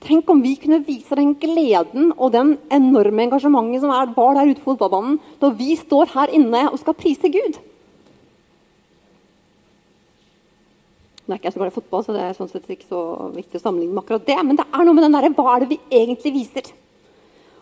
[0.00, 4.48] Tenk om vi kunne vise den gleden og den enorme engasjementet som er, var der
[4.48, 7.58] ute på fotballbanen når vi står her inne og skal prise Gud.
[11.30, 13.00] Nå er ikke jeg så glad i fotball, så det er sånn sett ikke så
[13.30, 14.34] viktig å sammenligne med akkurat det.
[14.42, 16.70] Men det er noe med den der, hva er det vi egentlig viser?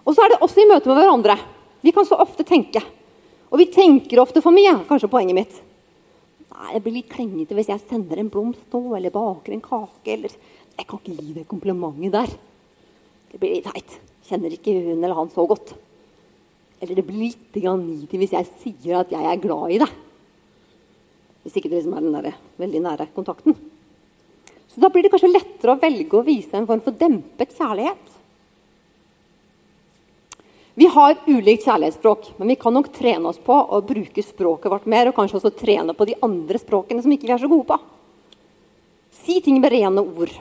[0.09, 1.37] Og så er det også i møte med hverandre.
[1.85, 2.81] Vi kan så ofte tenke
[3.53, 5.61] Og vi tenker ofte for mye, kanskje poenget mitt.
[6.49, 10.17] Nei, Det blir litt klengete hvis jeg sender en blomst nå, eller baker en kake.
[10.17, 12.35] eller Jeg kan ikke gi det komplimentet der.
[13.33, 14.01] Det blir litt teit.
[14.29, 15.77] Kjenner ikke hun eller han så godt.
[16.81, 19.93] Eller det blir litt nidig hvis jeg sier at jeg er glad i deg.
[21.49, 23.55] Hvis ikke det liksom er den der veldig nære kontakten.
[24.69, 28.19] Så da blir det kanskje lettere å velge å vise en form for dempet kjærlighet.
[30.79, 34.85] Vi har ulikt kjærlighetsspråk, men vi kan nok trene oss på å bruke språket vårt
[34.93, 37.67] mer, og kanskje også trene på de andre språkene som ikke vi er så gode
[37.73, 37.79] på.
[39.25, 40.37] Si ting med rene ord.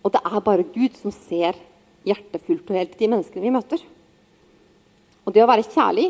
[0.00, 1.60] Og det er bare Gud som ser
[2.08, 3.84] hjertefullt og helt de menneskene vi møter.
[5.28, 6.08] Og det å være kjærlig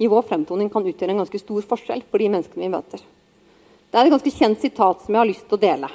[0.00, 3.02] i vår fremtoning kan utgjøre en ganske stor forskjell for de menneskene vi møter.
[3.90, 5.90] Det er et ganske kjent sitat som jeg har lyst til å dele.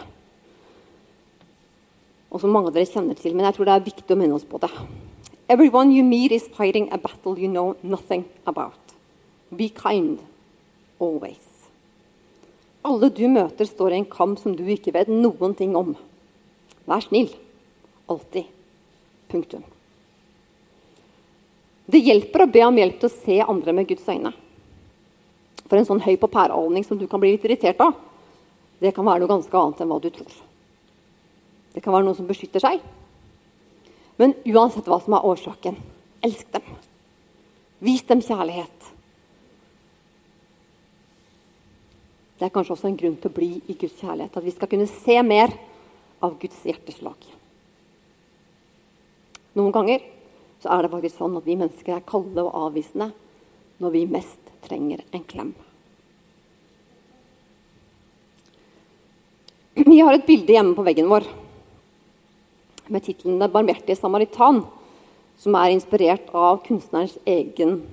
[2.30, 4.38] Og som mange av dere kjenner til, men jeg tror det er viktig å minne
[4.38, 4.70] oss på det.
[5.50, 8.78] Everyone you meet is fighting a battle you know nothing about.
[9.50, 10.20] Be kind.
[11.00, 11.42] Always.
[12.86, 15.96] Alle du møter, står i en kamp som du ikke vet noen ting om.
[16.86, 17.32] Vær snill.
[18.10, 18.52] Alltid.
[19.32, 19.66] Punktum.
[21.86, 24.34] Det hjelper å be om hjelp til å se andre med Guds øyne.
[25.66, 27.94] For en sånn høy på pæreholdning som du kan bli litt irritert av,
[28.82, 30.34] det kan være noe ganske annet enn hva du tror.
[31.74, 32.82] Det kan være noen som beskytter seg,
[34.22, 35.78] men uansett hva som er årsaken,
[36.26, 36.76] elsk dem.
[37.84, 38.92] Vis dem kjærlighet.
[42.36, 44.36] Det er kanskje også en grunn til å bli i Guds kjærlighet.
[44.36, 45.54] At vi skal kunne se mer
[46.24, 47.28] av Guds hjerteslag.
[49.56, 50.04] Noen ganger
[50.66, 53.12] så er det faktisk sånn at vi mennesker er kalde og avvisende
[53.78, 55.52] når vi mest trenger en klem.
[59.76, 61.28] Vi har et bilde hjemme på veggen vår
[62.90, 64.66] med tittelen 'Den barmhjertige samaritan',
[65.38, 67.84] som er inspirert av kunstnerens egen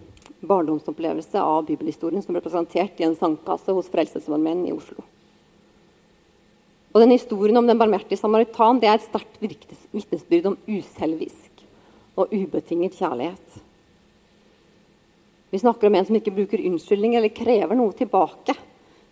[0.40, 5.04] barndomsopplevelse av bibelhistorien som ble presentert i en sandkasse hos Frelsesarmeen i Oslo.
[6.94, 9.40] Og den Historien om den barmhjertige samaritan det er et sterkt
[9.92, 11.51] vitnesbyrd om uselvisk
[12.16, 13.60] og ubetinget kjærlighet.
[15.52, 18.56] Vi snakker om en som ikke bruker unnskyldning eller krever noe tilbake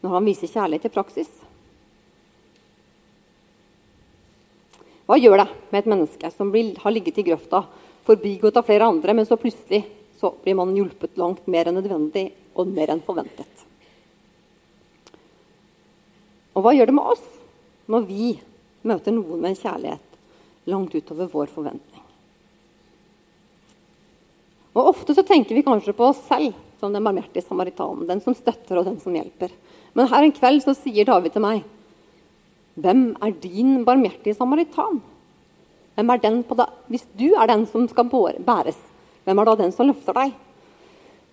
[0.01, 1.31] når han viser kjærlighet i praksis.
[5.05, 7.65] Hva gjør det med et menneske som blir, har ligget i grøfta,
[8.07, 9.83] forbigått av flere andre, men så plutselig
[10.21, 13.67] så blir man hjulpet langt mer enn nødvendig og mer enn forventet?
[16.55, 17.27] Og hva gjør det med oss
[17.91, 18.33] når vi
[18.87, 20.21] møter noen med en kjærlighet
[20.71, 21.90] langt utover vår forventning?
[24.77, 28.37] Og Ofte så tenker vi kanskje på oss selv som den barmhjertige samaritanen, den som
[28.37, 29.53] støtter og den som hjelper.
[29.95, 31.65] Men her en kveld så sier David til meg
[32.81, 35.01] hvem er din barmhjertige samaritan?
[35.97, 36.69] Hvem er den på da?
[36.89, 38.79] Hvis du er den som skal bæres,
[39.27, 40.33] hvem er da den som løfter deg?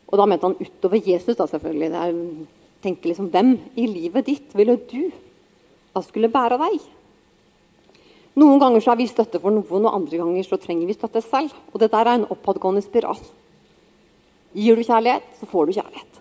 [0.07, 1.91] Og da mente han utover Jesus, da selvfølgelig.
[1.93, 2.47] Jeg
[2.83, 5.11] tenker liksom, Hvem i livet ditt ville du
[5.93, 6.81] da skulle bære deg?
[8.37, 11.23] Noen ganger så er vi støtte for noen, og andre ganger så trenger vi støtte
[11.25, 11.55] selv.
[11.73, 13.17] Og det der er en oppadgående spiral.
[14.53, 16.19] Gir du kjærlighet, så får du kjærlighet.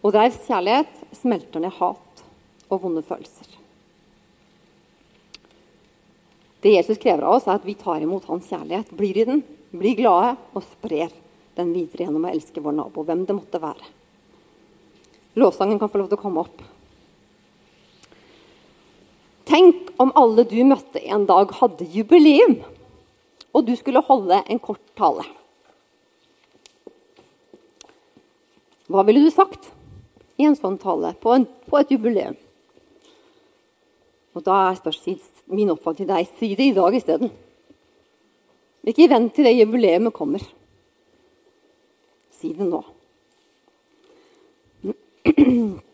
[0.00, 2.22] Og deres kjærlighet smelter ned hat
[2.70, 3.58] og vonde følelser.
[6.60, 9.42] Det Jesus krever av oss, er at vi tar imot hans kjærlighet, blir i den,
[9.72, 11.12] blir glade og sprer
[11.56, 13.88] den videre gjennom å elske vår nabo, hvem det måtte være.
[15.40, 16.62] Lovsangen kan få lov til å komme opp.
[19.50, 22.60] Tenk om alle du møtte en dag, hadde jubileum,
[23.50, 25.24] og du skulle holde en kort tale.
[28.90, 29.72] Hva ville du sagt
[30.38, 32.38] i en sånn tale på, en, på et jubileum?
[34.38, 34.78] Og da er
[35.50, 37.34] min oppfatning til deg si det i dag isteden.
[38.86, 40.42] Ikke vent til det jubileet kommer.
[42.38, 42.84] Si det nå.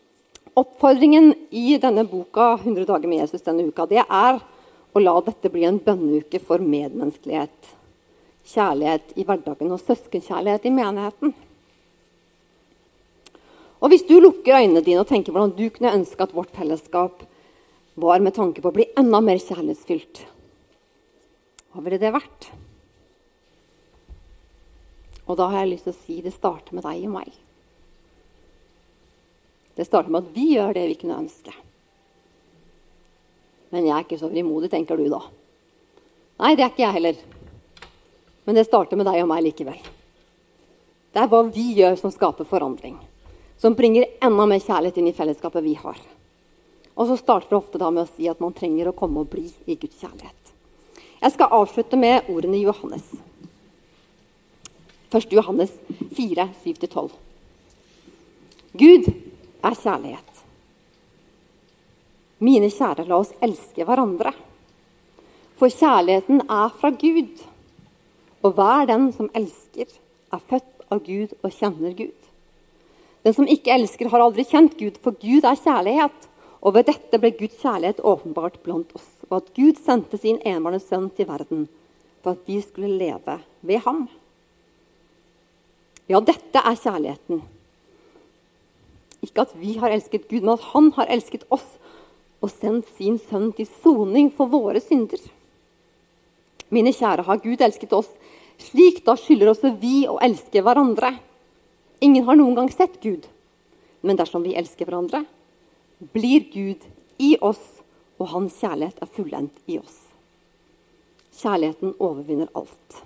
[0.57, 5.51] Oppfordringen i denne boka 100 dager med Jesus denne uka, det er å la dette
[5.53, 7.73] bli en bønneuke for medmenneskelighet,
[8.47, 11.35] kjærlighet i hverdagen og søskenkjærlighet i menigheten.
[13.77, 17.21] Og Hvis du lukker øynene dine og tenker hvordan du kunne ønske at vårt fellesskap
[17.97, 20.23] var med tanke på å bli enda mer kjærlighetsfylt.
[21.73, 22.49] Hva ville det vært?
[25.27, 27.43] Og da har jeg lyst til å si det starter med deg og meg.
[29.77, 31.53] Det starter med at vi gjør det vi kunne ønske.
[33.69, 35.19] Men jeg er ikke så frimodig, tenker du da.
[36.41, 37.19] Nei, det er ikke jeg heller.
[38.47, 39.77] Men det starter med deg og meg likevel.
[41.13, 42.95] Det er hva vi gjør som skaper forandring.
[43.61, 46.01] Som bringer enda mer kjærlighet inn i fellesskapet vi har.
[46.97, 49.29] Og så starter det ofte da med å si at man trenger å komme og
[49.29, 50.53] bli i Guds kjærlighet.
[51.21, 53.13] Jeg skal avslutte med ordene Johannes.
[55.13, 55.29] 1.
[55.37, 55.73] Johannes
[56.17, 57.11] 4, 7-12.
[58.77, 59.09] Gud
[59.65, 60.43] er kjærlighet.
[62.43, 64.33] Mine kjære, la oss elske hverandre.
[65.57, 67.41] For kjærligheten er fra Gud.
[68.45, 69.89] Og hver den som elsker,
[70.33, 72.15] er født av Gud og kjenner Gud.
[73.25, 76.29] Den som ikke elsker, har aldri kjent Gud, for Gud er kjærlighet.
[76.61, 80.79] Og ved dette ble Guds kjærlighet åpenbart blant oss, og at Gud sendte sin enbårne
[80.81, 81.67] sønn til verden
[82.27, 84.01] for at vi skulle leve ved ham.
[86.11, 87.39] Ja, dette er kjærligheten.
[89.25, 91.65] Ikke at vi har elsket Gud, men at Han har elsket oss
[92.43, 95.21] og sendt sin sønn til soning for våre synder.
[96.69, 98.11] Mine kjære, har Gud elsket oss
[98.61, 101.13] slik, da skylder også vi å elske hverandre.
[102.03, 103.25] Ingen har noen gang sett Gud,
[104.05, 105.23] men dersom vi elsker hverandre,
[106.13, 106.85] blir Gud
[107.21, 107.63] i oss,
[108.17, 109.97] og hans kjærlighet er fullendt i oss.
[111.37, 113.01] Kjærligheten overvinner alt.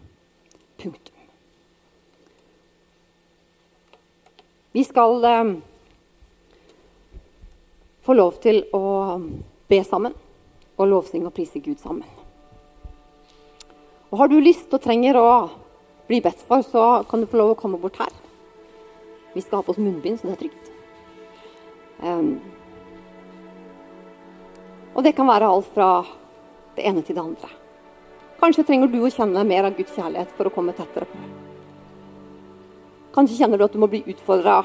[0.79, 1.17] Punktum.
[4.71, 5.49] Vi skal eh,
[8.05, 9.19] få lov til å
[9.69, 10.15] be sammen
[10.77, 12.07] og lovsynge og prise Gud sammen.
[14.11, 15.31] Og Har du lyst og trenger å
[16.09, 18.11] bli bedt for, så kan du få lov å komme bort her.
[19.31, 20.71] Vi skal ha på oss munnbind, så det er trygt.
[22.01, 22.33] Um,
[24.91, 26.01] og det kan være alt fra
[26.75, 27.53] det ene til det andre.
[28.41, 31.23] Kanskje trenger du å kjenne mer av Guds kjærlighet for å komme tettere på.
[33.15, 34.63] Kanskje kjenner du at du må bli utfordra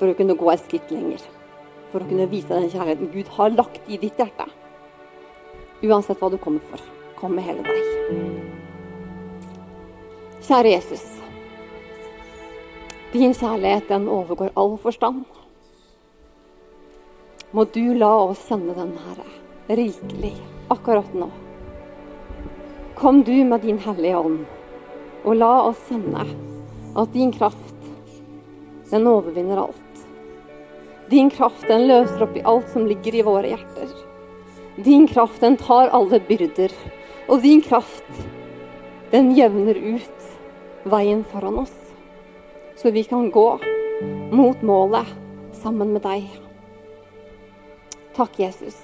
[0.00, 1.22] for å kunne gå et skritt lenger
[1.92, 4.48] for å kunne vise den kjærligheten Gud har lagt i ditt hjerte.
[5.82, 6.82] Uansett hva du kommer for.
[7.18, 8.58] Kom med hele deg.
[10.48, 11.06] Kjære Jesus.
[13.12, 15.24] Din kjærlighet, den overgår all forstand.
[17.56, 19.26] Må du la oss kjenne den, Herre,
[19.80, 20.34] rikelig
[20.68, 21.30] akkurat nå.
[22.98, 24.42] Kom du med din Hellige Ånd,
[25.24, 26.26] og la oss kjenne
[26.98, 27.76] at din kraft,
[28.90, 29.87] den overvinner alt.
[31.10, 33.92] Din kraft den løser opp i alt som ligger i våre hjerter.
[34.84, 36.74] Din kraft den tar alle byrder.
[37.28, 38.26] Og din kraft
[39.10, 40.28] den jevner ut
[40.84, 41.74] veien foran oss.
[42.76, 43.48] Så vi kan gå
[44.32, 45.08] mot målet
[45.56, 46.28] sammen med deg.
[48.14, 48.76] Takk, Jesus,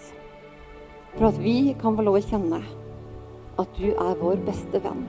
[1.17, 2.61] for at vi kan få lov å kjenne
[3.61, 5.07] at du er vår beste venn.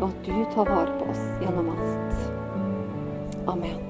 [0.00, 3.46] Og at du tar vare på oss gjennom alt.
[3.50, 3.89] Amen.